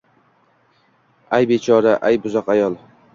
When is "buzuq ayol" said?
2.25-2.75